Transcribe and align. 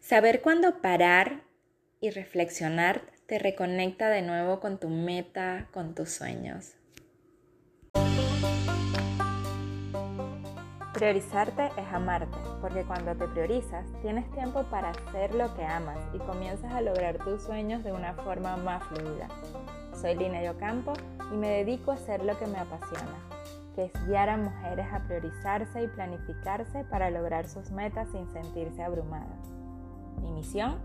Saber 0.00 0.40
cuándo 0.40 0.80
parar 0.80 1.42
y 2.00 2.10
reflexionar 2.10 3.02
te 3.26 3.38
reconecta 3.38 4.08
de 4.08 4.22
nuevo 4.22 4.58
con 4.58 4.78
tu 4.78 4.88
meta, 4.88 5.68
con 5.72 5.94
tus 5.94 6.10
sueños. 6.10 6.74
Priorizarte 10.94 11.66
es 11.76 11.92
amarte, 11.92 12.36
porque 12.60 12.82
cuando 12.82 13.14
te 13.14 13.28
priorizas 13.28 13.86
tienes 14.02 14.28
tiempo 14.32 14.64
para 14.64 14.90
hacer 14.90 15.34
lo 15.34 15.54
que 15.54 15.64
amas 15.64 15.98
y 16.14 16.18
comienzas 16.18 16.72
a 16.72 16.80
lograr 16.80 17.18
tus 17.18 17.42
sueños 17.42 17.84
de 17.84 17.92
una 17.92 18.14
forma 18.14 18.56
más 18.56 18.82
fluida. 18.84 19.28
Soy 19.94 20.16
Lina 20.16 20.42
Yocampo 20.42 20.94
y 21.32 21.36
me 21.36 21.50
dedico 21.50 21.92
a 21.92 21.94
hacer 21.94 22.24
lo 22.24 22.38
que 22.38 22.46
me 22.46 22.58
apasiona, 22.58 23.18
que 23.76 23.84
es 23.84 24.06
guiar 24.06 24.30
a 24.30 24.38
mujeres 24.38 24.86
a 24.92 25.06
priorizarse 25.06 25.84
y 25.84 25.88
planificarse 25.88 26.84
para 26.84 27.10
lograr 27.10 27.46
sus 27.46 27.70
metas 27.70 28.08
sin 28.10 28.28
sentirse 28.32 28.82
abrumadas. 28.82 29.59
Mi 30.20 30.32
misión, 30.32 30.78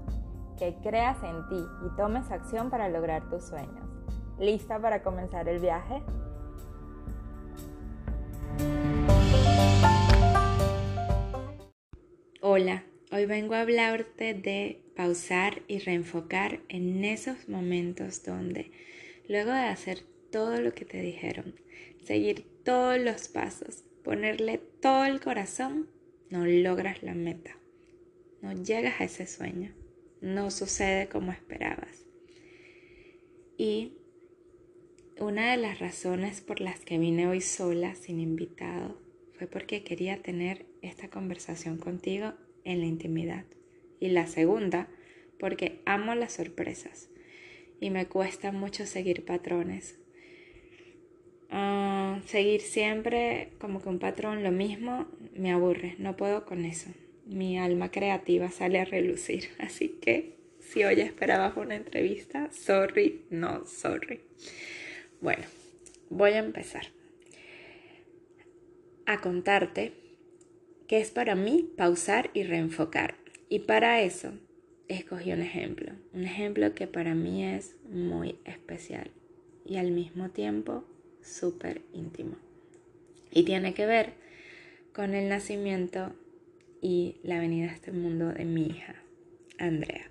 que 0.58 0.76
creas 0.84 1.18
en 1.24 1.48
ti 1.50 1.66
y 1.86 1.96
tomes 1.98 2.32
acción 2.32 2.70
para 2.70 2.90
lograr 2.90 3.30
tus 3.30 3.44
sueños. 3.46 3.90
¿Lista 4.40 4.80
para 4.80 5.02
comenzar 5.04 5.48
el 5.48 5.60
viaje? 5.60 6.02
Hola, 12.42 12.84
hoy 13.12 13.26
vengo 13.26 13.56
a 13.56 13.62
hablarte 13.62 14.34
de 14.34 14.86
pausar 14.96 15.62
y 15.68 15.80
reenfocar 15.80 16.60
en 16.70 17.04
esos 17.04 17.50
momentos 17.50 18.24
donde, 18.24 18.72
luego 19.28 19.52
de 19.52 19.66
hacer 19.66 20.00
todo 20.32 20.62
lo 20.62 20.74
que 20.74 20.86
te 20.86 21.02
dijeron, 21.02 21.56
seguir 22.04 22.46
todos 22.64 23.00
los 23.00 23.28
pasos, 23.30 23.84
ponerle 24.04 24.60
todo 24.82 25.06
el 25.06 25.22
corazón, 25.22 25.90
no 26.30 26.46
logras 26.46 27.04
la 27.04 27.14
meta, 27.14 27.58
no 28.46 28.54
llegas 28.54 29.02
a 29.02 29.06
ese 29.06 29.26
sueño, 29.26 29.74
no 30.22 30.52
sucede 30.52 31.08
como 31.08 31.32
esperabas. 31.32 32.06
Y 33.58 33.94
una 35.20 35.50
de 35.50 35.58
las 35.58 35.80
razones 35.80 36.42
por 36.42 36.62
las 36.62 36.80
que 36.82 37.00
vine 37.00 37.28
hoy 37.28 37.42
sola, 37.42 37.96
sin 37.96 38.20
invitado, 38.20 39.02
fue 39.34 39.48
porque 39.48 39.84
quería 39.84 40.22
tener 40.22 40.68
esta 40.84 41.10
conversación 41.10 41.78
contigo 41.78 42.34
en 42.64 42.82
la 42.82 42.86
intimidad. 42.86 43.46
Y 44.00 44.10
la 44.10 44.28
segunda, 44.28 44.90
porque 45.40 45.82
amo 45.86 46.14
las 46.14 46.34
sorpresas 46.34 47.10
y 47.80 47.90
me 47.90 48.06
cuesta 48.06 48.52
mucho 48.52 48.86
seguir 48.86 49.26
patrones. 49.26 49.98
Ah, 51.50 52.22
seguir 52.28 52.62
siempre 52.62 53.54
como 53.60 53.82
que 53.82 53.90
un 53.90 53.98
patrón 53.98 54.44
lo 54.44 54.52
mismo 54.52 55.08
me 55.34 55.52
aburre, 55.52 55.96
no 55.98 56.16
puedo 56.16 56.46
con 56.46 56.64
eso. 56.64 56.92
Mi 57.26 57.58
alma 57.58 57.92
creativa 57.92 58.52
sale 58.52 58.80
a 58.80 58.86
relucir, 58.86 59.50
así 59.60 59.90
que 60.02 60.36
si 60.60 60.84
hoy 60.84 61.00
esperabas 61.02 61.58
una 61.58 61.76
entrevista, 61.76 62.50
sorry, 62.52 63.26
no 63.30 63.66
sorry. 63.66 64.22
Bueno, 65.22 65.44
voy 66.10 66.32
a 66.32 66.40
empezar 66.40 66.88
a 69.06 69.22
contarte 69.22 69.94
que 70.88 71.00
es 71.00 71.12
para 71.12 71.36
mí 71.36 71.70
pausar 71.78 72.30
y 72.34 72.44
reenfocar. 72.44 73.16
Y 73.50 73.60
para 73.60 74.02
eso 74.02 74.34
escogí 74.88 75.32
un 75.32 75.42
ejemplo, 75.42 75.94
un 76.14 76.24
ejemplo 76.24 76.74
que 76.74 76.88
para 76.88 77.16
mí 77.16 77.44
es 77.44 77.76
muy 77.90 78.40
especial 78.46 79.12
y 79.66 79.78
al 79.78 79.92
mismo 79.92 80.30
tiempo 80.30 80.84
súper 81.22 81.82
íntimo. 81.94 82.38
Y 83.32 83.44
tiene 83.44 83.74
que 83.74 83.86
ver 83.86 84.14
con 84.94 85.14
el 85.14 85.30
nacimiento 85.30 86.14
y 86.86 87.16
la 87.24 87.40
venida 87.40 87.72
a 87.72 87.74
este 87.74 87.92
mundo 87.92 88.32
de 88.32 88.46
mi 88.46 88.68
hija, 88.68 88.94
Andrea. 89.58 90.08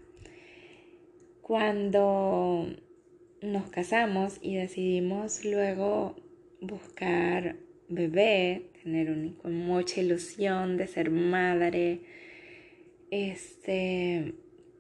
Cuando 1.41 2.67
nos 3.42 3.70
casamos 3.70 4.41
y 4.42 4.56
decidimos 4.56 5.45
luego 5.45 6.17
buscar 6.61 7.55
bebé, 7.89 8.73
tener 8.83 9.07
con 9.36 9.55
mucha 9.55 10.01
ilusión 10.01 10.77
de 10.77 10.89
ser 10.89 11.12
madre. 11.12 12.01
Este, 13.12 14.35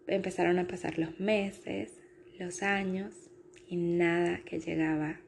empezaron 0.08 0.58
a 0.58 0.66
pasar 0.66 0.98
los 0.98 1.20
meses, 1.20 2.00
los 2.40 2.64
años 2.64 3.14
y 3.68 3.76
nada 3.76 4.40
que 4.44 4.58
llegaba 4.58 5.20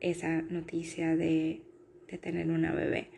esa 0.00 0.40
noticia 0.40 1.16
de, 1.16 1.60
de 2.10 2.16
tener 2.16 2.48
una 2.48 2.72
bebé. 2.72 3.10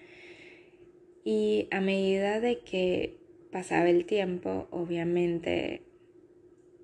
Y 1.25 1.69
a 1.71 1.81
medida 1.81 2.41
de 2.41 2.61
que 2.61 3.19
pasaba 3.53 3.91
el 3.91 4.07
tiempo, 4.07 4.69
obviamente, 4.71 5.83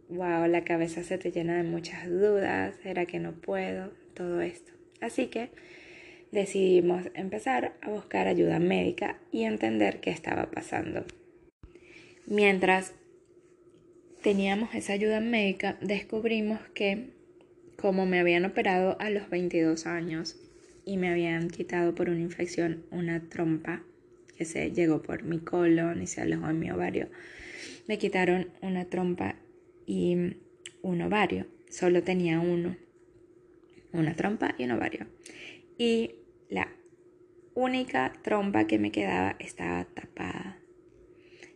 wow, 0.09 0.47
la 0.47 0.65
cabeza 0.65 1.03
se 1.03 1.19
te 1.19 1.31
llena 1.31 1.57
de 1.57 1.63
muchas 1.63 2.09
dudas, 2.09 2.75
¿será 2.83 3.07
que 3.07 3.19
no 3.19 3.33
puedo? 3.33 3.93
Todo 4.15 4.41
esto. 4.41 4.73
Así 5.01 5.27
que 5.27 5.51
decidimos 6.33 7.05
empezar 7.15 7.77
a 7.83 7.91
buscar 7.91 8.27
ayuda 8.27 8.59
médica 8.59 9.19
y 9.31 9.45
entender 9.45 10.01
qué 10.01 10.11
estaba 10.11 10.51
pasando. 10.51 11.05
Mientras 12.27 12.95
teníamos 14.23 14.75
esa 14.75 14.95
ayuda 14.95 15.21
médica, 15.21 15.79
descubrimos 15.81 16.61
que 16.75 17.15
como 17.77 18.07
me 18.07 18.19
habían 18.19 18.45
operado 18.45 18.97
a 19.01 19.11
los 19.11 19.29
22 19.31 19.87
años 19.87 20.37
y 20.85 20.97
me 20.97 21.11
habían 21.11 21.49
quitado 21.49 21.95
por 21.95 22.09
una 22.09 22.21
infección 22.21 22.85
una 22.91 23.29
trompa 23.29 23.85
que 24.37 24.45
se 24.45 24.71
llegó 24.73 25.03
por 25.03 25.23
mi 25.23 25.41
colon 25.41 26.03
y 26.03 26.07
se 26.07 26.21
alojó 26.21 26.49
en 26.51 26.59
mi 26.59 26.71
ovario, 26.71 27.09
me 27.89 27.99
quitaron 27.99 28.51
una 28.63 28.85
trompa 28.85 29.37
y 29.87 30.17
un 30.83 31.03
ovario. 31.03 31.47
Solo 31.69 32.03
tenía 32.03 32.41
uno, 32.41 32.77
una 33.93 34.15
trompa 34.15 34.55
y 34.59 34.65
un 34.65 34.73
ovario 34.73 35.07
y 35.79 36.15
la 36.49 36.69
única 37.55 38.13
trompa 38.23 38.67
que 38.67 38.79
me 38.79 38.91
quedaba 38.91 39.37
estaba 39.39 39.85
tapada, 39.85 40.59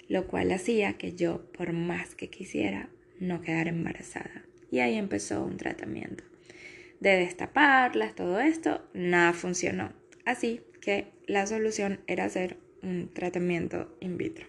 lo 0.08 0.26
cual 0.26 0.52
hacía 0.52 0.94
que 0.94 1.14
yo, 1.14 1.50
por 1.52 1.72
más 1.72 2.14
que 2.14 2.28
quisiera, 2.28 2.90
no 3.18 3.40
quedara 3.42 3.70
embarazada. 3.70 4.44
Y 4.70 4.80
ahí 4.80 4.96
empezó 4.96 5.44
un 5.44 5.56
tratamiento. 5.56 6.24
De 7.00 7.16
destaparlas, 7.16 8.14
todo 8.14 8.40
esto, 8.40 8.88
nada 8.92 9.32
funcionó. 9.32 9.92
Así 10.24 10.60
que 10.80 11.12
la 11.26 11.46
solución 11.46 12.00
era 12.06 12.24
hacer 12.24 12.58
un 12.82 13.10
tratamiento 13.12 13.94
in 14.00 14.16
vitro. 14.16 14.46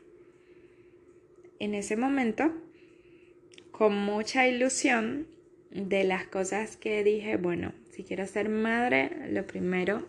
En 1.60 1.76
ese 1.76 1.96
momento, 1.96 2.52
con 3.72 3.96
mucha 3.96 4.48
ilusión 4.48 5.28
de 5.72 6.04
las 6.04 6.26
cosas 6.26 6.78
que 6.78 7.04
dije, 7.04 7.38
bueno, 7.38 7.74
si 7.92 8.04
quiero 8.04 8.26
ser 8.28 8.50
madre, 8.50 9.12
lo 9.32 9.46
primero, 9.46 10.08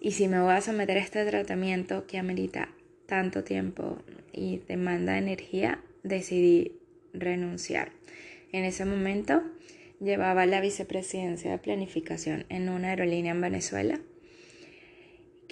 y 0.00 0.12
si 0.12 0.28
me 0.28 0.40
voy 0.40 0.52
a 0.52 0.60
someter 0.60 0.98
a 0.98 1.00
este 1.00 1.24
tratamiento 1.24 2.06
que 2.06 2.18
amerita 2.18 2.68
tanto 3.06 3.44
tiempo 3.44 3.98
y 4.32 4.58
demanda 4.68 5.16
energía, 5.16 5.80
decidí 6.02 6.72
renunciar. 7.12 7.92
En 8.52 8.64
ese 8.64 8.84
momento 8.84 9.42
llevaba 10.00 10.44
la 10.46 10.60
vicepresidencia 10.60 11.50
de 11.50 11.58
planificación 11.58 12.44
en 12.50 12.68
una 12.68 12.90
aerolínea 12.90 13.32
en 13.32 13.40
Venezuela 13.40 14.00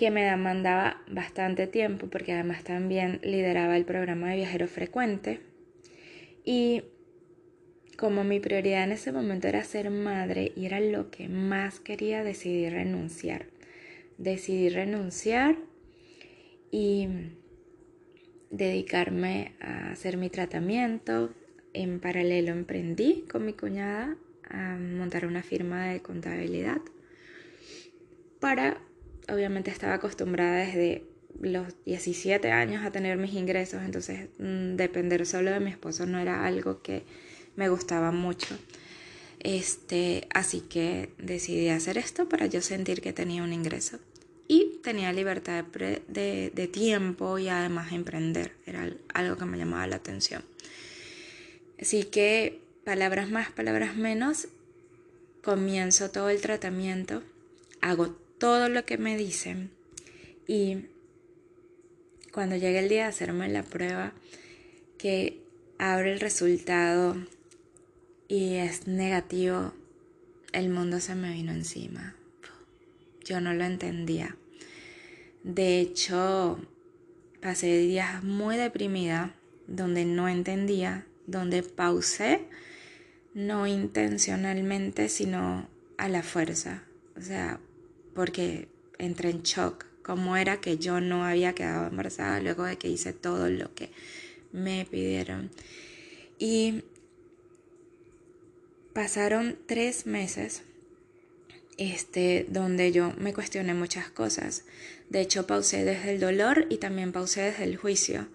que 0.02 0.10
me 0.10 0.24
demandaba 0.24 1.00
bastante 1.06 1.68
tiempo 1.68 2.08
porque 2.08 2.32
además 2.32 2.64
también 2.64 3.20
lideraba 3.22 3.76
el 3.76 3.84
programa 3.84 4.30
de 4.30 4.38
viajero 4.38 4.66
frecuente 4.66 5.38
y 6.44 6.82
como 7.96 8.24
mi 8.24 8.40
prioridad 8.40 8.82
en 8.82 8.90
ese 8.90 9.12
momento 9.12 9.46
era 9.46 9.62
ser 9.62 9.90
madre 9.90 10.50
y 10.56 10.66
era 10.66 10.80
lo 10.80 11.12
que 11.12 11.28
más 11.28 11.78
quería, 11.78 12.24
decidí 12.24 12.68
renunciar. 12.68 13.46
Decidí 14.18 14.70
renunciar 14.70 15.56
y 16.72 17.06
dedicarme 18.50 19.52
a 19.60 19.92
hacer 19.92 20.16
mi 20.16 20.30
tratamiento. 20.30 21.32
En 21.74 22.00
paralelo 22.00 22.50
emprendí 22.50 23.24
con 23.30 23.46
mi 23.46 23.52
cuñada 23.52 24.16
a 24.50 24.74
montar 24.74 25.26
una 25.26 25.44
firma 25.44 25.86
de 25.92 26.02
contabilidad 26.02 26.80
para, 28.40 28.80
obviamente 29.28 29.70
estaba 29.70 29.94
acostumbrada 29.94 30.56
desde 30.56 31.04
los 31.40 31.66
17 31.84 32.50
años 32.50 32.84
a 32.84 32.92
tener 32.92 33.16
mis 33.16 33.34
ingresos, 33.34 33.82
entonces 33.82 34.28
mm, 34.38 34.76
depender 34.76 35.26
solo 35.26 35.50
de 35.50 35.60
mi 35.60 35.70
esposo 35.70 36.06
no 36.06 36.18
era 36.18 36.46
algo 36.46 36.82
que 36.82 37.04
me 37.56 37.68
gustaba 37.68 38.10
mucho. 38.12 38.56
Este, 39.40 40.28
así 40.32 40.60
que 40.60 41.10
decidí 41.18 41.68
hacer 41.68 41.98
esto 41.98 42.28
para 42.28 42.46
yo 42.46 42.62
sentir 42.62 43.00
que 43.00 43.12
tenía 43.12 43.42
un 43.42 43.52
ingreso. 43.52 43.98
Y 44.46 44.78
tenía 44.82 45.12
libertad 45.12 45.64
de, 45.64 46.52
de, 46.54 46.68
tiempo 46.68 47.38
y 47.38 47.48
además 47.48 47.92
emprender. 47.92 48.52
Era 48.66 48.92
algo 49.14 49.36
que 49.36 49.44
me 49.46 49.56
llamaba 49.56 49.86
la 49.86 49.96
atención. 49.96 50.44
Así 51.80 52.04
que, 52.04 52.60
palabras 52.84 53.30
más, 53.30 53.50
palabras 53.50 53.96
menos, 53.96 54.48
comienzo 55.42 56.10
todo 56.10 56.28
el 56.28 56.40
tratamiento, 56.40 57.22
hago 57.80 58.14
todo 58.42 58.68
lo 58.68 58.84
que 58.84 58.98
me 58.98 59.16
dicen 59.16 59.70
y 60.48 60.86
cuando 62.32 62.56
llegue 62.56 62.80
el 62.80 62.88
día 62.88 63.02
de 63.02 63.10
hacerme 63.10 63.48
la 63.48 63.62
prueba, 63.62 64.14
que 64.98 65.40
abre 65.78 66.12
el 66.12 66.18
resultado 66.18 67.16
y 68.26 68.54
es 68.54 68.88
negativo, 68.88 69.72
el 70.52 70.70
mundo 70.70 70.98
se 70.98 71.14
me 71.14 71.32
vino 71.32 71.52
encima. 71.52 72.16
Yo 73.24 73.40
no 73.40 73.54
lo 73.54 73.62
entendía. 73.62 74.36
De 75.44 75.78
hecho, 75.78 76.58
pasé 77.40 77.78
días 77.78 78.24
muy 78.24 78.56
deprimida, 78.56 79.36
donde 79.68 80.04
no 80.04 80.28
entendía, 80.28 81.06
donde 81.28 81.62
pausé, 81.62 82.40
no 83.34 83.68
intencionalmente, 83.68 85.08
sino 85.08 85.68
a 85.96 86.08
la 86.08 86.24
fuerza. 86.24 86.82
O 87.16 87.20
sea, 87.20 87.60
porque 88.14 88.68
entré 88.98 89.30
en 89.30 89.42
shock. 89.42 89.86
¿Cómo 90.02 90.36
era 90.36 90.60
que 90.60 90.78
yo 90.78 91.00
no 91.00 91.24
había 91.24 91.54
quedado 91.54 91.86
embarazada 91.86 92.40
luego 92.40 92.64
de 92.64 92.76
que 92.76 92.88
hice 92.88 93.12
todo 93.12 93.48
lo 93.48 93.72
que 93.74 93.90
me 94.50 94.84
pidieron? 94.84 95.50
Y 96.38 96.82
pasaron 98.92 99.58
tres 99.66 100.06
meses 100.06 100.62
este, 101.78 102.46
donde 102.48 102.92
yo 102.92 103.12
me 103.18 103.32
cuestioné 103.32 103.74
muchas 103.74 104.10
cosas. 104.10 104.64
De 105.08 105.20
hecho, 105.20 105.46
pausé 105.46 105.84
desde 105.84 106.12
el 106.12 106.20
dolor 106.20 106.66
y 106.68 106.78
también 106.78 107.12
pausé 107.12 107.42
desde 107.42 107.64
el 107.64 107.76
juicio. 107.76 108.28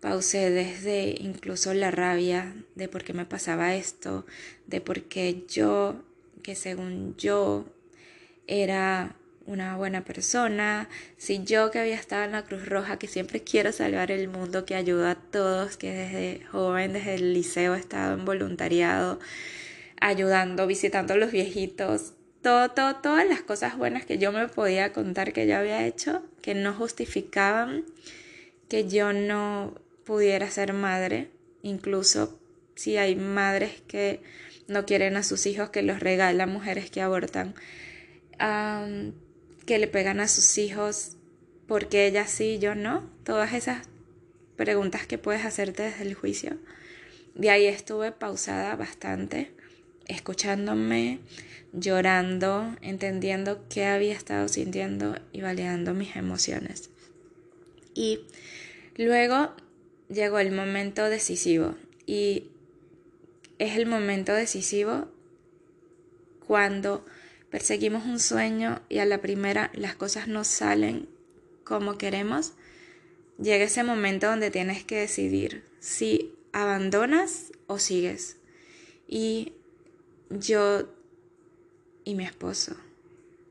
Pausé 0.00 0.50
desde 0.50 1.14
incluso 1.20 1.74
la 1.74 1.90
rabia 1.90 2.54
de 2.74 2.88
por 2.88 3.02
qué 3.02 3.12
me 3.12 3.24
pasaba 3.24 3.74
esto, 3.74 4.26
de 4.66 4.80
por 4.80 5.02
qué 5.04 5.44
yo, 5.48 6.04
que 6.42 6.54
según 6.54 7.16
yo 7.16 7.66
era 8.46 9.16
una 9.46 9.76
buena 9.76 10.04
persona, 10.04 10.88
si 11.16 11.44
yo 11.44 11.70
que 11.70 11.78
había 11.78 11.94
estado 11.94 12.24
en 12.24 12.32
la 12.32 12.42
Cruz 12.44 12.68
Roja, 12.68 12.98
que 12.98 13.06
siempre 13.06 13.42
quiero 13.42 13.72
salvar 13.72 14.10
el 14.10 14.28
mundo, 14.28 14.64
que 14.64 14.74
ayuda 14.74 15.12
a 15.12 15.14
todos, 15.14 15.76
que 15.76 15.92
desde 15.92 16.44
joven, 16.46 16.92
desde 16.92 17.14
el 17.14 17.32
liceo 17.32 17.74
he 17.74 17.78
estado 17.78 18.14
en 18.14 18.24
voluntariado, 18.24 19.20
ayudando, 20.00 20.66
visitando 20.66 21.14
a 21.14 21.16
los 21.16 21.30
viejitos, 21.30 22.14
todo, 22.42 22.70
todo, 22.70 22.96
todas 22.96 23.26
las 23.26 23.42
cosas 23.42 23.76
buenas 23.76 24.04
que 24.04 24.18
yo 24.18 24.32
me 24.32 24.48
podía 24.48 24.92
contar 24.92 25.32
que 25.32 25.46
yo 25.46 25.56
había 25.56 25.86
hecho, 25.86 26.22
que 26.42 26.54
no 26.54 26.74
justificaban 26.74 27.84
que 28.68 28.88
yo 28.88 29.12
no 29.12 29.74
pudiera 30.04 30.50
ser 30.50 30.72
madre, 30.72 31.30
incluso 31.62 32.38
si 32.74 32.96
hay 32.96 33.16
madres 33.16 33.82
que 33.86 34.20
no 34.68 34.86
quieren 34.86 35.16
a 35.16 35.22
sus 35.22 35.46
hijos, 35.46 35.70
que 35.70 35.82
los 35.82 36.00
regalan, 36.00 36.52
mujeres 36.52 36.90
que 36.90 37.00
abortan, 37.00 37.54
que 38.38 39.78
le 39.78 39.86
pegan 39.88 40.20
a 40.20 40.28
sus 40.28 40.58
hijos 40.58 41.16
porque 41.66 42.06
ella 42.06 42.26
sí, 42.26 42.58
yo 42.58 42.74
no, 42.74 43.10
todas 43.24 43.52
esas 43.52 43.88
preguntas 44.56 45.06
que 45.06 45.18
puedes 45.18 45.44
hacerte 45.44 45.82
desde 45.82 46.04
el 46.04 46.14
juicio. 46.14 46.58
De 47.34 47.50
ahí 47.50 47.66
estuve 47.66 48.12
pausada 48.12 48.76
bastante, 48.76 49.52
escuchándome, 50.06 51.20
llorando, 51.72 52.74
entendiendo 52.80 53.66
qué 53.68 53.84
había 53.84 54.14
estado 54.14 54.48
sintiendo 54.48 55.16
y 55.32 55.42
validando 55.42 55.92
mis 55.92 56.16
emociones. 56.16 56.90
Y 57.94 58.20
luego 58.96 59.52
llegó 60.08 60.38
el 60.38 60.52
momento 60.52 61.04
decisivo 61.10 61.74
y 62.06 62.50
es 63.58 63.76
el 63.76 63.86
momento 63.86 64.32
decisivo 64.32 65.08
cuando 66.46 67.04
perseguimos 67.56 68.04
un 68.04 68.20
sueño 68.20 68.82
y 68.90 68.98
a 68.98 69.06
la 69.06 69.22
primera 69.22 69.70
las 69.72 69.94
cosas 69.94 70.28
no 70.28 70.44
salen 70.44 71.08
como 71.64 71.96
queremos, 71.96 72.52
llega 73.38 73.64
ese 73.64 73.82
momento 73.82 74.26
donde 74.26 74.50
tienes 74.50 74.84
que 74.84 75.00
decidir 75.00 75.64
si 75.80 76.34
abandonas 76.52 77.52
o 77.66 77.78
sigues. 77.78 78.36
Y 79.08 79.54
yo 80.28 80.86
y 82.04 82.14
mi 82.14 82.26
esposo. 82.26 82.76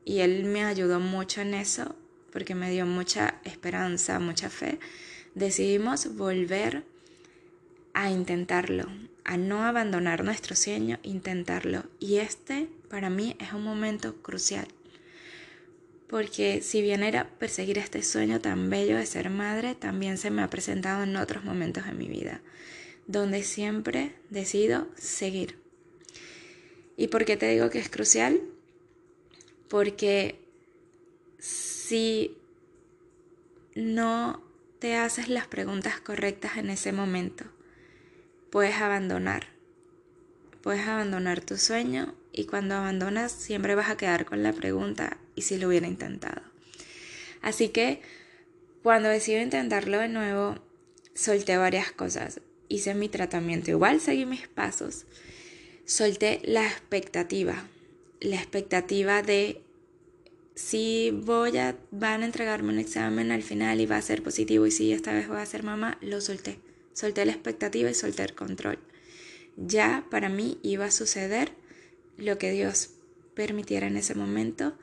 Y 0.04 0.20
él 0.20 0.44
me 0.44 0.62
ayudó 0.62 1.00
mucho 1.00 1.40
en 1.40 1.54
eso 1.54 1.96
porque 2.30 2.54
me 2.54 2.70
dio 2.70 2.86
mucha 2.86 3.40
esperanza, 3.42 4.20
mucha 4.20 4.50
fe. 4.50 4.78
Decidimos 5.34 6.14
volver 6.14 6.84
a 7.92 8.12
intentarlo, 8.12 8.86
a 9.26 9.36
no 9.36 9.64
abandonar 9.64 10.24
nuestro 10.24 10.56
sueño, 10.56 10.98
intentarlo. 11.02 11.84
Y 12.00 12.16
este 12.16 12.68
para 12.88 13.10
mí 13.10 13.36
es 13.38 13.52
un 13.52 13.62
momento 13.62 14.22
crucial. 14.22 14.66
Porque 16.06 16.62
si 16.62 16.80
bien 16.80 17.02
era 17.02 17.28
perseguir 17.38 17.78
este 17.78 18.02
sueño 18.02 18.40
tan 18.40 18.70
bello 18.70 18.96
de 18.96 19.04
ser 19.04 19.28
madre, 19.28 19.74
también 19.74 20.16
se 20.16 20.30
me 20.30 20.42
ha 20.42 20.48
presentado 20.48 21.02
en 21.02 21.16
otros 21.16 21.44
momentos 21.44 21.84
de 21.84 21.92
mi 21.92 22.08
vida, 22.08 22.40
donde 23.06 23.42
siempre 23.42 24.14
decido 24.30 24.88
seguir 24.96 25.66
¿Y 26.96 27.08
por 27.08 27.24
qué 27.24 27.36
te 27.36 27.48
digo 27.48 27.68
que 27.68 27.78
es 27.78 27.90
crucial? 27.90 28.40
Porque 29.68 30.40
si 31.38 32.36
no 33.74 34.42
te 34.78 34.96
haces 34.96 35.28
las 35.28 35.46
preguntas 35.46 36.00
correctas 36.00 36.56
en 36.56 36.70
ese 36.70 36.92
momento, 36.92 37.44
puedes 38.56 38.76
abandonar. 38.76 39.48
Puedes 40.62 40.88
abandonar 40.88 41.42
tu 41.42 41.58
sueño 41.58 42.14
y 42.32 42.46
cuando 42.46 42.74
abandonas 42.74 43.30
siempre 43.30 43.74
vas 43.74 43.90
a 43.90 43.98
quedar 43.98 44.24
con 44.24 44.42
la 44.42 44.54
pregunta 44.54 45.18
y 45.34 45.42
si 45.42 45.58
lo 45.58 45.68
hubiera 45.68 45.86
intentado. 45.86 46.40
Así 47.42 47.68
que 47.68 48.00
cuando 48.82 49.10
decido 49.10 49.42
intentarlo 49.42 49.98
de 49.98 50.08
nuevo, 50.08 50.54
solté 51.12 51.58
varias 51.58 51.92
cosas. 51.92 52.40
Hice 52.68 52.94
mi 52.94 53.10
tratamiento, 53.10 53.70
igual 53.70 54.00
seguí 54.00 54.24
mis 54.24 54.48
pasos 54.48 55.04
solté 55.84 56.40
la 56.42 56.66
expectativa, 56.66 57.68
la 58.22 58.36
expectativa 58.36 59.20
de 59.20 59.60
si 60.54 61.10
voy 61.10 61.58
a, 61.58 61.76
van 61.90 62.22
a 62.22 62.24
entregarme 62.24 62.72
un 62.72 62.78
examen 62.78 63.32
al 63.32 63.42
final 63.42 63.82
y 63.82 63.86
va 63.86 63.98
a 63.98 64.02
ser 64.02 64.22
positivo 64.22 64.64
y 64.64 64.70
si 64.70 64.94
esta 64.94 65.12
vez 65.12 65.28
voy 65.28 65.40
a 65.40 65.44
ser 65.44 65.62
mamá, 65.62 65.98
lo 66.00 66.22
solté. 66.22 66.58
Solté 66.96 67.26
la 67.26 67.32
expectativa 67.32 67.90
y 67.90 67.94
solté 67.94 68.22
el 68.22 68.34
control. 68.34 68.78
Ya 69.58 70.06
para 70.10 70.30
mí 70.30 70.58
iba 70.62 70.86
a 70.86 70.90
suceder 70.90 71.52
lo 72.16 72.38
que 72.38 72.50
Dios 72.52 72.88
permitiera 73.34 73.86
en 73.86 73.98
ese 73.98 74.14
momento. 74.14 74.78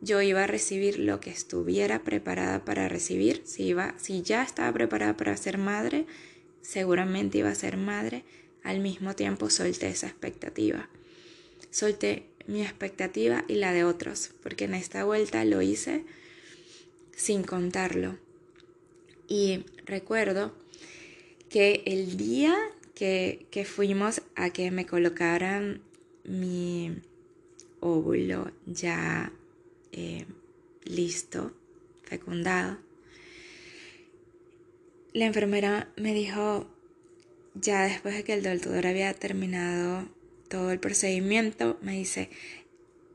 Yo 0.00 0.22
iba 0.22 0.44
a 0.44 0.46
recibir 0.46 0.98
lo 0.98 1.20
que 1.20 1.28
estuviera 1.28 2.04
preparada 2.04 2.64
para 2.64 2.88
recibir. 2.88 3.42
Si, 3.44 3.64
iba, 3.64 3.94
si 3.98 4.22
ya 4.22 4.42
estaba 4.42 4.72
preparada 4.72 5.18
para 5.18 5.36
ser 5.36 5.58
madre, 5.58 6.06
seguramente 6.62 7.36
iba 7.36 7.50
a 7.50 7.54
ser 7.54 7.76
madre 7.76 8.24
al 8.62 8.80
mismo 8.80 9.14
tiempo 9.14 9.50
solté 9.50 9.88
esa 9.88 10.06
expectativa. 10.06 10.88
Solté 11.70 12.30
mi 12.46 12.62
expectativa 12.62 13.44
y 13.46 13.56
la 13.56 13.74
de 13.74 13.84
otros, 13.84 14.30
porque 14.42 14.64
en 14.64 14.72
esta 14.72 15.04
vuelta 15.04 15.44
lo 15.44 15.60
hice 15.60 16.06
sin 17.14 17.42
contarlo. 17.42 18.16
Y 19.28 19.66
recuerdo 19.84 20.54
que 21.48 21.82
el 21.86 22.16
día 22.16 22.56
que, 22.94 23.46
fuimos 23.64 24.22
a 24.34 24.50
que 24.50 24.70
me 24.70 24.86
colocaran 24.86 25.80
mi 26.24 27.00
óvulo 27.80 28.50
ya 28.66 29.32
eh, 29.92 30.26
listo, 30.84 31.52
fecundado, 32.02 32.78
la 35.12 35.26
enfermera 35.26 35.88
me 35.96 36.12
dijo, 36.12 36.66
ya 37.54 37.84
después 37.84 38.14
de 38.14 38.24
que 38.24 38.34
el 38.34 38.42
doctor 38.42 38.86
había 38.86 39.12
terminado 39.14 40.08
todo 40.48 40.70
el 40.70 40.80
procedimiento, 40.80 41.78
me 41.82 41.92
dice, 41.92 42.30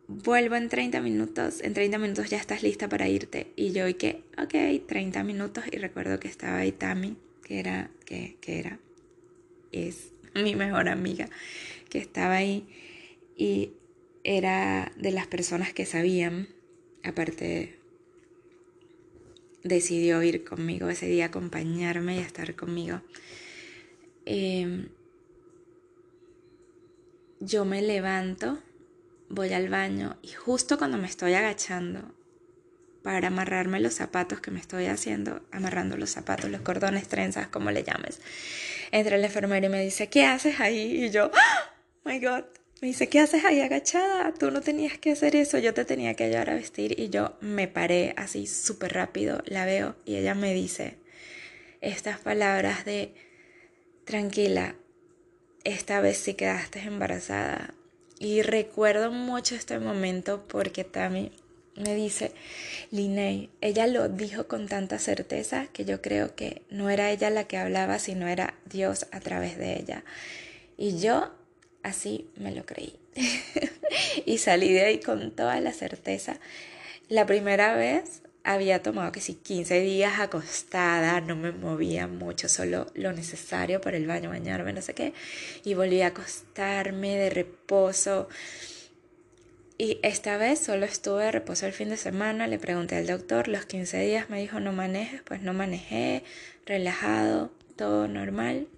vuelvo 0.08 0.56
en 0.56 0.70
30 0.70 1.02
minutos, 1.02 1.62
en 1.62 1.74
30 1.74 1.98
minutos 1.98 2.30
ya 2.30 2.38
estás 2.38 2.64
lista 2.64 2.90
para 2.90 3.08
irte. 3.08 3.52
Y 3.56 3.72
yo 3.72 3.88
y 3.88 3.96
que, 3.96 4.24
ok, 4.38 4.86
30 4.88 5.24
minutos 5.24 5.66
y 5.72 5.78
recuerdo 5.78 6.20
que 6.20 6.28
estaba 6.28 6.58
ahí 6.58 6.72
Tami, 6.72 7.18
que 7.44 7.60
era, 7.60 7.92
que, 8.06 8.38
que 8.42 8.60
era, 8.60 8.80
es 9.72 10.12
mi 10.34 10.56
mejor 10.56 10.90
amiga, 10.90 11.30
que 11.90 12.00
estaba 12.00 12.36
ahí 12.36 12.68
y 13.36 13.74
era 14.24 14.92
de 14.98 15.12
las 15.12 15.28
personas 15.28 15.74
que 15.74 15.86
sabían, 15.86 16.48
aparte 17.04 17.78
decidió 19.64 20.24
ir 20.24 20.44
conmigo 20.44 20.90
ese 20.90 21.08
día, 21.08 21.26
acompañarme 21.26 22.18
y 22.18 22.20
estar 22.20 22.56
conmigo. 22.56 23.02
Em, 24.26 24.90
yo 27.40 27.66
me 27.66 27.82
levanto, 27.82 28.60
voy 29.30 29.52
al 29.54 29.70
baño 29.70 30.18
y 30.22 30.30
justo 30.30 30.78
cuando 30.78 30.98
me 30.98 31.08
estoy 31.08 31.34
agachando 31.34 32.14
para 33.04 33.28
amarrarme 33.28 33.80
los 33.80 33.94
zapatos 33.94 34.40
que 34.40 34.50
me 34.50 34.60
estoy 34.60 34.88
haciendo, 34.88 35.42
amarrando 35.52 35.98
los 35.98 36.10
zapatos, 36.10 36.50
los 36.50 36.62
cordones, 36.62 37.08
trenzas, 37.08 37.48
como 37.48 37.70
le 37.70 37.84
llames, 37.84 38.20
entra 38.92 39.18
el 39.18 39.26
enfermero 39.26 39.68
y 39.68 39.70
me 39.70 39.84
dice, 39.84 40.08
¿qué 40.08 40.26
haces 40.26 40.60
ahí? 40.60 41.06
Y 41.06 41.10
yo, 41.12 41.30
oh 41.30 42.10
my 42.10 42.20
God, 42.20 42.46
me 42.82 42.88
dice, 42.88 43.08
¿qué 43.08 43.20
haces 43.20 43.46
ahí 43.46 43.62
agachada? 43.62 44.34
Tú 44.34 44.52
no 44.52 44.62
tenías 44.62 44.98
que 44.98 45.12
hacer 45.12 45.36
eso, 45.36 45.58
yo 45.58 45.74
te 45.74 45.86
tenía 45.86 46.16
que 46.16 46.26
ayudar 46.26 46.50
a 46.50 46.56
vestir. 46.56 47.00
Y 47.00 47.10
yo 47.10 47.38
me 47.40 47.68
paré 47.68 48.14
así 48.18 48.48
súper 48.48 48.94
rápido, 48.94 49.42
la 49.46 49.66
veo 49.66 49.96
y 50.06 50.16
ella 50.16 50.36
me 50.36 50.54
dice 50.54 50.98
estas 51.82 52.20
palabras 52.20 52.86
de 52.86 53.14
tranquila, 54.06 54.76
esta 55.64 56.02
vez 56.02 56.18
sí 56.18 56.34
quedaste 56.34 56.80
embarazada. 56.80 57.74
Y 58.20 58.42
recuerdo 58.42 59.12
mucho 59.12 59.56
este 59.56 59.80
momento 59.80 60.46
porque 60.48 60.84
Tami 60.84 61.32
me 61.76 61.96
dice, 61.96 62.32
Linney, 62.92 63.50
ella 63.62 63.88
lo 63.88 64.10
dijo 64.10 64.48
con 64.48 64.68
tanta 64.68 65.00
certeza 65.00 65.68
que 65.74 65.86
yo 65.86 66.02
creo 66.02 66.36
que 66.36 66.62
no 66.70 66.90
era 66.90 67.12
ella 67.12 67.30
la 67.30 67.46
que 67.46 67.58
hablaba, 67.58 68.00
sino 68.00 68.28
era 68.28 68.56
Dios 68.66 69.08
a 69.12 69.20
través 69.20 69.58
de 69.58 69.80
ella. 69.80 70.04
Y 70.78 71.00
yo 71.00 71.32
así 71.82 72.30
me 72.36 72.54
lo 72.54 72.66
creí. 72.66 73.00
y 74.26 74.38
salí 74.38 74.72
de 74.74 74.86
ahí 74.86 75.00
con 75.00 75.32
toda 75.32 75.60
la 75.62 75.74
certeza. 75.74 76.40
La 77.10 77.26
primera 77.26 77.76
vez 77.76 78.22
había 78.44 78.84
tomado 78.84 79.12
que 79.12 79.22
sí 79.22 79.36
15 79.36 79.80
días 79.80 80.20
acostada, 80.20 81.22
no 81.22 81.36
me 81.36 81.52
movía 81.52 82.08
mucho, 82.08 82.50
solo 82.50 82.88
lo 82.94 83.14
necesario 83.14 83.82
para 83.82 83.98
el 83.98 84.06
baño, 84.06 84.30
bañarme, 84.30 84.74
no 84.74 84.82
sé 84.82 84.94
qué, 84.94 85.14
y 85.64 85.74
volví 85.74 86.02
a 86.02 86.08
acostarme 86.08 87.18
de 87.18 87.30
reposo. 87.30 88.28
Y 89.84 90.00
esta 90.02 90.38
vez 90.38 90.60
solo 90.60 90.86
estuve 90.86 91.26
de 91.26 91.32
reposo 91.34 91.66
el 91.66 91.74
fin 91.74 91.90
de 91.90 91.98
semana, 91.98 92.48
le 92.48 92.58
pregunté 92.58 92.96
al 92.96 93.06
doctor, 93.06 93.50
los 93.50 93.66
15 93.66 94.00
días 94.00 94.30
me 94.30 94.40
dijo 94.40 94.62
no 94.62 94.72
manejes, 94.72 95.22
pues 95.24 95.42
no 95.42 95.52
manejé, 95.52 96.24
relajado, 96.66 97.52
todo 97.76 98.08
normal. 98.08 98.70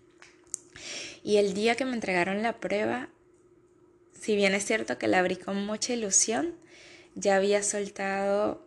Y 1.24 1.38
el 1.38 1.54
día 1.54 1.76
que 1.76 1.86
me 1.86 1.94
entregaron 1.94 2.42
la 2.42 2.54
prueba, 2.54 3.10
si 4.20 4.36
bien 4.36 4.56
es 4.56 4.66
cierto 4.66 4.98
que 4.98 5.08
la 5.08 5.20
abrí 5.20 5.36
con 5.36 5.64
mucha 5.64 5.94
ilusión, 5.94 6.56
ya 7.14 7.36
había 7.36 7.62
soltado 7.62 8.66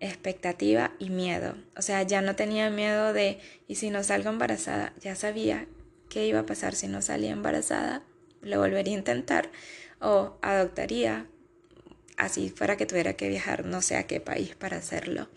expectativa 0.00 0.94
y 0.98 1.10
miedo. 1.10 1.54
O 1.76 1.82
sea, 1.82 2.02
ya 2.02 2.22
no 2.22 2.34
tenía 2.34 2.70
miedo 2.70 3.12
de, 3.12 3.38
¿y 3.68 3.76
si 3.76 3.90
no 3.90 4.02
salgo 4.02 4.30
embarazada? 4.30 4.92
Ya 5.00 5.14
sabía 5.14 5.68
qué 6.08 6.26
iba 6.26 6.40
a 6.40 6.46
pasar 6.46 6.74
si 6.74 6.88
no 6.88 7.02
salía 7.02 7.30
embarazada. 7.30 8.02
Lo 8.42 8.58
volvería 8.58 8.94
a 8.94 8.98
intentar 8.98 9.52
o 10.00 10.36
adoptaría, 10.42 11.26
así 12.16 12.50
fuera 12.50 12.76
que 12.76 12.86
tuviera 12.86 13.14
que 13.14 13.28
viajar 13.28 13.64
no 13.64 13.82
sé 13.82 13.96
a 13.96 14.06
qué 14.06 14.20
país 14.20 14.54
para 14.54 14.76
hacerlo. 14.76 15.28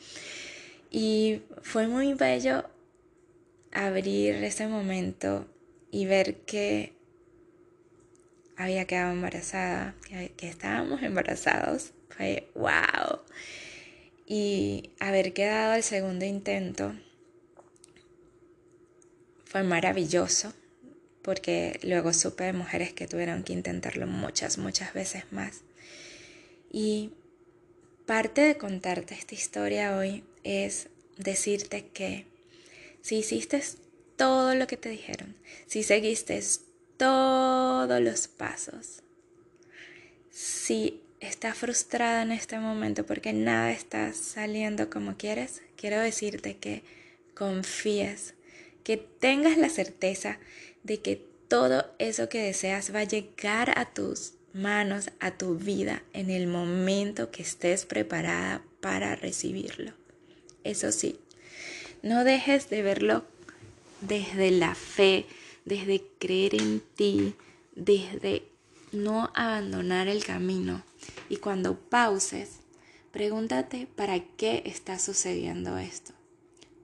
Y 0.90 1.42
fue 1.62 1.88
muy 1.88 2.14
bello 2.14 2.66
abrir 3.72 4.36
ese 4.36 4.68
momento 4.68 5.48
y 5.92 6.06
ver 6.06 6.38
que 6.42 6.94
había 8.56 8.86
quedado 8.86 9.12
embarazada, 9.12 9.96
que, 10.08 10.48
estábamos 10.48 11.04
embarazados. 11.04 11.94
Fue 12.10 12.50
wow 12.56 13.22
y 14.28 14.92
haber 15.00 15.34
quedado 15.34 15.76
el 15.76 15.84
segundo 15.84 16.26
intento 16.26 16.94
fue 19.46 19.64
maravilloso 19.64 20.54
porque 21.28 21.78
luego 21.84 22.14
supe 22.14 22.46
de 22.46 22.54
mujeres 22.54 22.94
que 22.94 23.06
tuvieron 23.06 23.44
que 23.44 23.52
intentarlo 23.52 24.08
muchas, 24.08 24.58
muchas 24.58 24.94
veces 24.94 25.26
más. 25.30 25.60
Y 26.72 27.12
parte 28.06 28.40
de 28.40 28.58
contarte 28.58 29.14
esta 29.14 29.36
historia 29.36 29.98
hoy 29.98 30.24
es 30.46 30.88
decirte 31.18 31.86
que 31.88 32.28
si 33.02 33.18
hiciste 33.18 33.62
todo 34.16 34.56
lo 34.56 34.68
que 34.68 34.78
te 34.78 34.88
dijeron, 34.88 35.36
si 35.66 35.84
seguiste 35.84 36.42
todos 36.96 38.00
los 38.00 38.30
pasos, 38.30 39.04
si 40.32 41.02
estás 41.20 41.58
frustrada 41.58 42.22
en 42.22 42.32
este 42.32 42.58
momento 42.58 43.06
porque 43.06 43.34
nada 43.34 43.74
está 43.74 44.14
saliendo 44.14 44.90
como 44.90 45.18
quieres, 45.18 45.62
quiero 45.76 46.00
decirte 46.00 46.56
que 46.56 46.84
confíes, 47.36 48.34
que 48.86 48.96
tengas 48.96 49.58
la 49.58 49.68
certeza 49.68 50.40
de 50.88 51.02
que 51.02 51.22
todo 51.48 51.86
eso 52.00 52.30
que 52.30 52.42
deseas 52.42 52.96
va 52.96 53.02
a 53.02 53.04
llegar 53.04 53.78
a 53.78 53.86
tus 53.94 54.34
manos, 54.54 55.12
a 55.20 55.32
tu 55.32 55.56
vida, 55.56 56.02
en 56.14 56.30
el 56.30 56.48
momento 56.48 57.30
que 57.30 57.44
estés 57.44 57.86
preparada 57.86 58.64
para 58.80 59.16
recibirlo. 59.16 59.92
Eso 60.64 60.92
sí, 60.92 61.20
no 62.02 62.24
dejes 62.24 62.70
de 62.70 62.82
verlo 62.82 63.26
desde 64.02 64.50
la 64.52 64.76
fe, 64.76 65.26
desde 65.66 66.04
creer 66.20 66.56
en 66.56 66.82
ti, 66.96 67.36
desde 67.76 68.44
no 68.94 69.30
abandonar 69.36 70.08
el 70.08 70.24
camino. 70.24 70.84
Y 71.30 71.38
cuando 71.38 71.78
pauses, 71.78 72.60
pregúntate 73.12 73.88
para 73.88 74.20
qué 74.38 74.64
está 74.66 75.00
sucediendo 75.00 75.78
esto. 75.78 76.14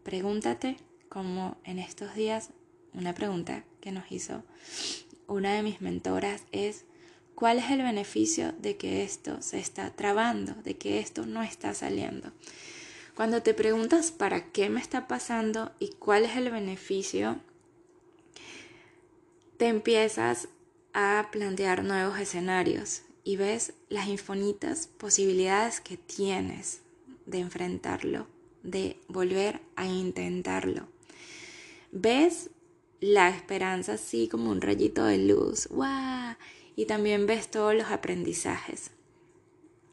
Pregúntate 0.03 0.75
como 1.07 1.57
en 1.63 1.79
estos 1.79 2.15
días 2.15 2.49
una 2.93 3.15
pregunta 3.15 3.63
que 3.83 3.91
nos 3.91 4.09
hizo 4.13 4.43
una 5.27 5.53
de 5.55 5.61
mis 5.61 5.81
mentoras 5.81 6.43
es 6.53 6.85
¿cuál 7.35 7.59
es 7.59 7.69
el 7.69 7.81
beneficio 7.81 8.53
de 8.53 8.77
que 8.77 9.03
esto 9.03 9.41
se 9.41 9.59
está 9.59 9.89
trabando, 9.93 10.53
de 10.63 10.77
que 10.77 10.99
esto 10.99 11.25
no 11.25 11.43
está 11.43 11.73
saliendo? 11.73 12.31
Cuando 13.13 13.43
te 13.43 13.53
preguntas 13.53 14.13
para 14.13 14.51
qué 14.51 14.69
me 14.69 14.79
está 14.79 15.09
pasando 15.09 15.73
y 15.79 15.89
cuál 15.89 16.23
es 16.23 16.37
el 16.37 16.49
beneficio, 16.49 17.41
te 19.57 19.67
empiezas 19.67 20.47
a 20.93 21.27
plantear 21.29 21.83
nuevos 21.83 22.17
escenarios 22.17 23.01
y 23.25 23.35
ves 23.35 23.73
las 23.89 24.07
infinitas 24.07 24.87
posibilidades 24.87 25.81
que 25.81 25.97
tienes 25.97 26.79
de 27.25 27.39
enfrentarlo, 27.39 28.27
de 28.63 28.97
volver 29.09 29.59
a 29.75 29.85
intentarlo. 29.85 30.87
Ves 31.91 32.49
la 33.03 33.27
esperanza 33.27 33.95
así 33.95 34.29
como 34.29 34.49
un 34.49 34.61
rayito 34.61 35.03
de 35.03 35.17
luz, 35.17 35.67
¡guau! 35.67 36.37
Y 36.77 36.85
también 36.85 37.27
ves 37.27 37.51
todos 37.51 37.75
los 37.75 37.91
aprendizajes. 37.91 38.91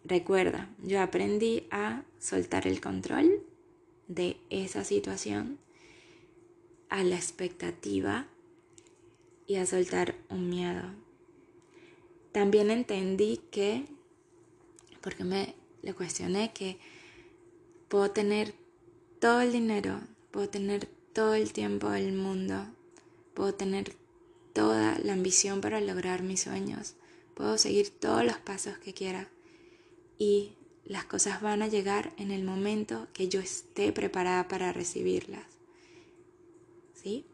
Recuerda, 0.04 0.70
yo 0.84 1.00
aprendí 1.00 1.66
a 1.72 2.04
soltar 2.20 2.68
el 2.68 2.80
control 2.80 3.42
de 4.06 4.36
esa 4.48 4.84
situación, 4.84 5.58
a 6.88 7.02
la 7.02 7.16
expectativa 7.16 8.28
y 9.48 9.56
a 9.56 9.66
soltar 9.66 10.14
un 10.28 10.48
miedo. 10.48 10.84
También 12.30 12.70
entendí 12.70 13.40
que, 13.50 13.86
porque 15.00 15.24
me 15.24 15.56
le 15.82 15.94
cuestioné, 15.94 16.52
que 16.52 16.78
puedo 17.88 18.12
tener 18.12 18.54
todo 19.18 19.40
el 19.40 19.50
dinero, 19.50 20.00
puedo 20.30 20.48
tener 20.48 20.86
todo 21.12 21.34
el 21.34 21.52
tiempo 21.52 21.90
del 21.90 22.12
mundo, 22.12 22.68
puedo 23.40 23.54
tener 23.54 23.96
toda 24.52 24.98
la 24.98 25.14
ambición 25.14 25.62
para 25.62 25.80
lograr 25.80 26.22
mis 26.22 26.42
sueños, 26.42 26.96
puedo 27.34 27.56
seguir 27.56 27.88
todos 27.88 28.22
los 28.22 28.36
pasos 28.36 28.76
que 28.76 28.92
quiera 28.92 29.30
y 30.18 30.58
las 30.84 31.06
cosas 31.06 31.40
van 31.40 31.62
a 31.62 31.66
llegar 31.66 32.12
en 32.18 32.32
el 32.32 32.44
momento 32.44 33.08
que 33.14 33.28
yo 33.30 33.40
esté 33.40 33.92
preparada 33.92 34.46
para 34.46 34.74
recibirlas. 34.74 35.46
¿Sí? 36.92 37.24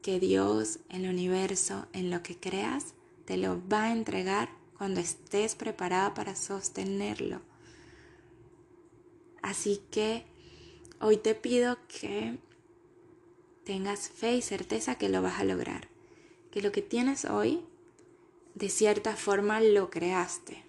que 0.00 0.18
Dios, 0.18 0.78
el 0.88 1.06
universo, 1.06 1.88
en 1.92 2.10
lo 2.10 2.22
que 2.22 2.38
creas, 2.38 2.94
te 3.26 3.36
lo 3.36 3.60
va 3.68 3.84
a 3.84 3.92
entregar 3.92 4.48
cuando 4.78 5.00
estés 5.00 5.56
preparada 5.56 6.14
para 6.14 6.36
sostenerlo. 6.36 7.42
Así 9.42 9.82
que 9.90 10.24
hoy 11.00 11.18
te 11.18 11.34
pido 11.34 11.76
que 11.88 12.38
tengas 13.64 14.08
fe 14.08 14.36
y 14.36 14.42
certeza 14.42 14.96
que 14.96 15.08
lo 15.08 15.22
vas 15.22 15.40
a 15.40 15.44
lograr, 15.44 15.88
que 16.50 16.62
lo 16.62 16.72
que 16.72 16.82
tienes 16.82 17.24
hoy, 17.24 17.64
de 18.54 18.68
cierta 18.68 19.16
forma 19.16 19.60
lo 19.60 19.90
creaste. 19.90 20.62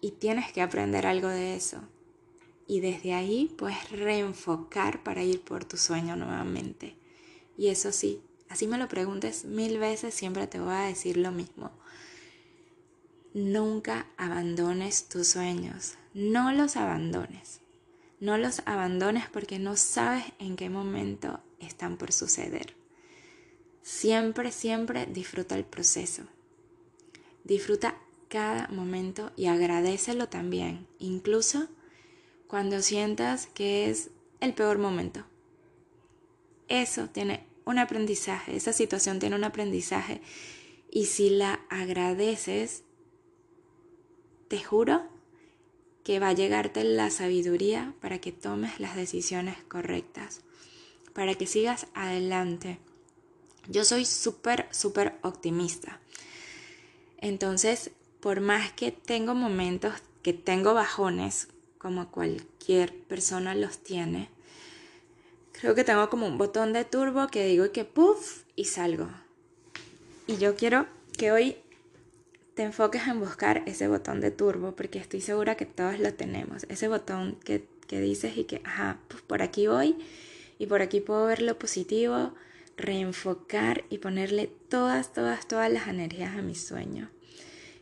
Y 0.00 0.12
tienes 0.12 0.52
que 0.52 0.62
aprender 0.62 1.06
algo 1.06 1.28
de 1.28 1.56
eso. 1.56 1.82
Y 2.66 2.80
desde 2.80 3.14
ahí 3.14 3.52
puedes 3.58 3.90
reenfocar 3.90 5.02
para 5.02 5.24
ir 5.24 5.40
por 5.42 5.64
tu 5.64 5.76
sueño 5.76 6.16
nuevamente. 6.16 6.96
Y 7.56 7.68
eso 7.68 7.92
sí, 7.92 8.22
así 8.48 8.66
me 8.66 8.78
lo 8.78 8.88
preguntes 8.88 9.44
mil 9.44 9.78
veces, 9.78 10.14
siempre 10.14 10.46
te 10.46 10.60
voy 10.60 10.74
a 10.74 10.82
decir 10.82 11.16
lo 11.16 11.32
mismo. 11.32 11.72
Nunca 13.34 14.06
abandones 14.16 15.08
tus 15.08 15.28
sueños, 15.28 15.94
no 16.14 16.52
los 16.52 16.76
abandones. 16.76 17.60
No 18.20 18.36
los 18.36 18.62
abandones 18.66 19.28
porque 19.28 19.60
no 19.60 19.76
sabes 19.76 20.24
en 20.40 20.56
qué 20.56 20.68
momento 20.68 21.40
están 21.60 21.96
por 21.96 22.12
suceder. 22.12 22.74
Siempre, 23.82 24.52
siempre 24.52 25.06
disfruta 25.06 25.54
el 25.54 25.64
proceso. 25.64 26.24
Disfruta 27.44 27.98
cada 28.28 28.68
momento 28.68 29.32
y 29.36 29.46
agradecelo 29.46 30.28
también, 30.28 30.86
incluso 30.98 31.68
cuando 32.46 32.82
sientas 32.82 33.46
que 33.46 33.90
es 33.90 34.10
el 34.40 34.54
peor 34.54 34.78
momento. 34.78 35.24
Eso 36.68 37.08
tiene 37.08 37.46
un 37.64 37.78
aprendizaje, 37.78 38.56
esa 38.56 38.72
situación 38.72 39.18
tiene 39.18 39.36
un 39.36 39.44
aprendizaje 39.44 40.20
y 40.90 41.06
si 41.06 41.30
la 41.30 41.60
agradeces, 41.68 42.82
te 44.48 44.62
juro 44.62 45.02
que 46.02 46.20
va 46.20 46.28
a 46.28 46.32
llegarte 46.32 46.84
la 46.84 47.10
sabiduría 47.10 47.94
para 48.00 48.18
que 48.18 48.32
tomes 48.32 48.80
las 48.80 48.96
decisiones 48.96 49.56
correctas, 49.64 50.42
para 51.18 51.34
que 51.34 51.48
sigas 51.48 51.88
adelante, 51.94 52.78
Yo 53.66 53.84
soy 53.84 54.04
súper, 54.04 54.68
súper 54.70 55.18
optimista. 55.22 55.98
Entonces, 57.20 57.90
por 58.20 58.40
más 58.40 58.72
que 58.72 58.92
tengo 58.92 59.34
momentos 59.34 59.94
que 60.22 60.32
tengo 60.32 60.74
bajones, 60.74 61.48
como 61.76 62.12
cualquier 62.12 62.94
persona 62.94 63.56
los 63.56 63.78
tiene, 63.78 64.30
creo 65.50 65.74
que 65.74 65.82
tengo 65.82 66.08
como 66.08 66.28
un 66.28 66.38
botón 66.38 66.72
de 66.72 66.84
turbo 66.84 67.26
que 67.26 67.46
digo 67.46 67.72
que 67.72 67.84
puff 67.84 68.44
y 68.54 68.66
salgo. 68.66 69.08
Y 70.28 70.36
yo 70.36 70.54
quiero 70.54 70.86
que 71.16 71.32
hoy 71.32 71.56
te 72.54 72.62
enfoques 72.62 73.08
en 73.08 73.18
buscar 73.18 73.64
ese 73.66 73.88
botón 73.88 74.20
de 74.20 74.30
turbo, 74.30 74.76
porque 74.76 75.00
estoy 75.00 75.20
segura 75.20 75.56
que 75.56 75.66
todos 75.66 75.98
lo 75.98 76.14
tenemos. 76.14 76.64
Ese 76.68 76.86
botón 76.86 77.40
que, 77.44 77.66
dices 77.90 78.36
y 78.36 78.44
que, 78.44 78.62
ajá, 78.64 79.00
pues 79.08 79.20
por 79.22 79.42
aquí 79.42 79.66
voy 79.66 79.96
y 80.58 80.66
por 80.66 80.82
aquí 80.82 81.00
puedo 81.00 81.26
ver 81.26 81.40
lo 81.40 81.58
positivo, 81.58 82.34
reenfocar 82.76 83.84
y 83.90 83.98
ponerle 83.98 84.50
todas, 84.68 85.12
todas, 85.12 85.46
todas 85.46 85.70
las 85.70 85.88
energías 85.88 86.36
a 86.36 86.42
mi 86.42 86.54
sueño. 86.54 87.10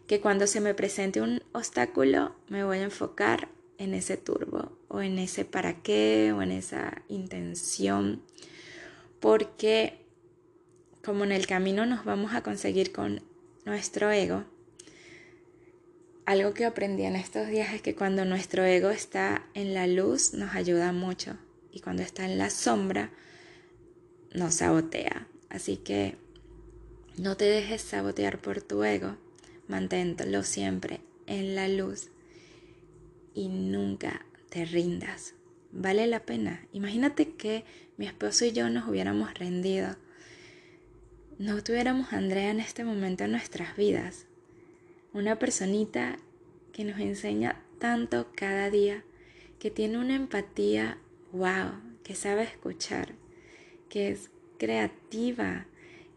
Que 0.06 0.20
cuando 0.20 0.46
se 0.46 0.60
me 0.60 0.74
presente 0.74 1.20
un 1.20 1.42
obstáculo, 1.52 2.36
me 2.48 2.64
voy 2.64 2.78
a 2.78 2.84
enfocar 2.84 3.48
en 3.78 3.94
ese 3.94 4.16
turbo 4.16 4.72
o 4.88 5.00
en 5.00 5.18
ese 5.18 5.44
para 5.44 5.82
qué 5.82 6.32
o 6.36 6.42
en 6.42 6.52
esa 6.52 7.02
intención. 7.08 8.22
Porque 9.20 9.98
como 11.04 11.24
en 11.24 11.32
el 11.32 11.46
camino 11.46 11.86
nos 11.86 12.04
vamos 12.04 12.34
a 12.34 12.42
conseguir 12.42 12.92
con 12.92 13.22
nuestro 13.64 14.10
ego, 14.10 14.44
algo 16.24 16.54
que 16.54 16.64
aprendí 16.64 17.04
en 17.04 17.16
estos 17.16 17.48
días 17.48 17.72
es 17.72 17.82
que 17.82 17.94
cuando 17.94 18.24
nuestro 18.24 18.64
ego 18.64 18.90
está 18.90 19.46
en 19.54 19.74
la 19.74 19.86
luz 19.86 20.34
nos 20.34 20.54
ayuda 20.54 20.92
mucho 20.92 21.36
y 21.76 21.80
cuando 21.80 22.02
está 22.02 22.24
en 22.24 22.38
la 22.38 22.48
sombra 22.48 23.10
nos 24.32 24.54
sabotea. 24.54 25.28
Así 25.50 25.76
que 25.76 26.16
no 27.18 27.36
te 27.36 27.44
dejes 27.44 27.82
sabotear 27.82 28.38
por 28.40 28.62
tu 28.62 28.82
ego, 28.82 29.16
manténlo 29.68 30.42
siempre 30.42 31.00
en 31.26 31.54
la 31.54 31.68
luz 31.68 32.08
y 33.34 33.48
nunca 33.48 34.24
te 34.48 34.64
rindas. 34.64 35.34
Vale 35.70 36.06
la 36.06 36.20
pena. 36.20 36.66
Imagínate 36.72 37.34
que 37.34 37.64
mi 37.98 38.06
esposo 38.06 38.46
y 38.46 38.52
yo 38.52 38.70
nos 38.70 38.88
hubiéramos 38.88 39.34
rendido 39.34 39.96
no 41.38 41.62
tuviéramos 41.62 42.14
Andrea 42.14 42.50
en 42.50 42.60
este 42.60 42.82
momento 42.82 43.24
en 43.24 43.32
nuestras 43.32 43.76
vidas. 43.76 44.24
Una 45.12 45.38
personita 45.38 46.16
que 46.72 46.82
nos 46.82 46.98
enseña 46.98 47.60
tanto 47.78 48.28
cada 48.34 48.70
día, 48.70 49.04
que 49.58 49.70
tiene 49.70 49.98
una 49.98 50.16
empatía, 50.16 50.96
wow, 51.36 51.72
que 52.02 52.14
sabe 52.14 52.44
escuchar, 52.44 53.14
que 53.88 54.10
es 54.10 54.30
creativa, 54.58 55.66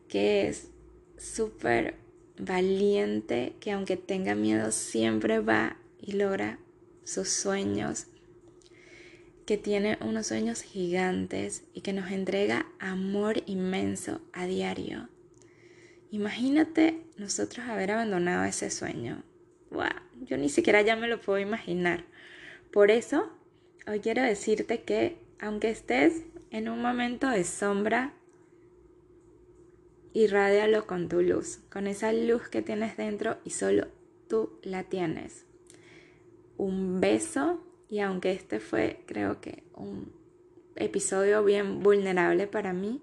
que 0.08 0.48
es 0.48 0.70
súper 1.18 1.96
valiente, 2.38 3.56
que 3.60 3.72
aunque 3.72 3.98
tenga 3.98 4.36
miedo 4.36 4.72
siempre 4.72 5.40
va 5.40 5.78
y 6.00 6.14
logra 6.14 6.60
sus 7.04 7.30
sueños, 7.30 8.08
que 9.46 9.58
tiene 9.58 9.98
unos 10.02 10.28
sueños 10.28 10.62
gigantes 10.62 11.64
y 11.74 11.82
que 11.82 11.92
nos 11.92 12.12
entrega 12.12 12.68
amor 12.80 13.44
inmenso 13.46 14.22
a 14.32 14.46
diario. 14.46 15.10
Imagínate 16.12 17.04
nosotros 17.18 17.68
haber 17.68 17.92
abandonado 17.92 18.46
ese 18.46 18.70
sueño. 18.70 19.24
Wow, 19.72 19.90
yo 20.22 20.38
ni 20.38 20.50
siquiera 20.50 20.82
ya 20.82 20.96
me 20.96 21.08
lo 21.08 21.20
puedo 21.20 21.40
imaginar. 21.40 22.06
Por 22.72 22.92
eso, 22.92 23.32
hoy 23.89 24.01
quiero 24.01 24.22
decirte 24.22 24.84
que 24.84 25.17
aunque 25.39 25.72
estés 25.72 26.24
en 26.51 26.69
un 26.69 26.81
momento 26.81 27.27
de 27.27 27.43
sombra, 27.43 28.13
irradialo 30.13 30.86
con 30.86 31.10
tu 31.10 31.22
luz, 31.22 31.62
con 31.72 31.88
esa 31.88 32.13
luz 32.13 32.50
que 32.50 32.62
tienes 32.62 32.97
dentro 32.97 33.38
y 33.43 33.52
solo 33.52 33.88
tú 34.28 34.60
la 34.62 34.84
tienes. 34.84 35.45
Un 36.58 36.99
beso 37.02 37.63
y 37.89 37.99
aunque 37.99 38.32
este 38.32 38.60
fue, 38.60 39.02
creo 39.08 39.41
que, 39.41 39.63
un 39.75 40.12
episodio 40.75 41.43
bien 41.43 41.82
vulnerable 41.82 42.45
para 42.47 42.73
mí, 42.73 43.02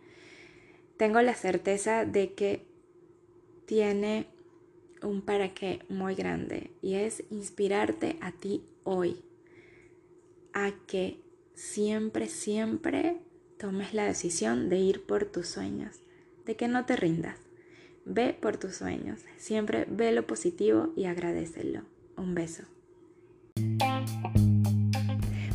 tengo 0.97 1.21
la 1.21 1.35
certeza 1.35 2.05
de 2.05 2.33
que 2.35 2.65
tiene 3.67 4.27
un 5.03 5.23
para 5.23 5.53
qué 5.53 5.81
muy 5.89 6.15
grande 6.15 6.71
y 6.81 6.95
es 6.95 7.25
inspirarte 7.31 8.17
a 8.21 8.33
ti 8.33 8.65
hoy 8.85 9.26
a 10.57 10.73
que 10.87 11.21
siempre, 11.55 12.29
siempre 12.29 13.19
tomes 13.59 13.93
la 13.93 14.05
decisión 14.05 14.71
de 14.71 14.79
ir 14.79 15.05
por 15.05 15.27
tus 15.27 15.49
sueños, 15.49 16.01
de 16.47 16.57
que 16.57 16.67
no 16.67 16.87
te 16.87 16.97
rindas. 16.97 17.37
Ve 18.07 18.35
por 18.41 18.57
tus 18.57 18.77
sueños, 18.77 19.21
siempre 19.37 19.87
ve 19.87 20.13
lo 20.13 20.27
positivo 20.27 20.95
y 20.97 21.05
agradecelo. 21.05 21.83
Un 22.17 22.35
beso. 22.35 22.63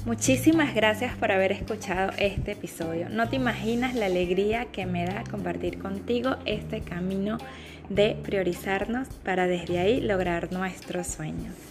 Muchísimas 0.05 0.75
gracias 0.75 1.15
por 1.17 1.31
haber 1.31 1.51
escuchado 1.51 2.11
este 2.19 2.51
episodio. 2.51 3.09
No 3.09 3.27
te 3.27 3.37
imaginas 3.37 3.95
la 3.95 4.05
alegría 4.05 4.65
que 4.65 4.85
me 4.85 5.05
da 5.05 5.23
compartir 5.23 5.79
contigo 5.79 6.35
este 6.45 6.81
camino 6.81 7.39
de 7.89 8.19
priorizarnos 8.21 9.07
para 9.23 9.47
desde 9.47 9.79
ahí 9.79 9.99
lograr 9.99 10.53
nuestros 10.53 11.07
sueños. 11.07 11.70